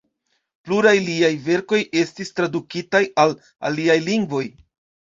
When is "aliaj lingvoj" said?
3.73-4.47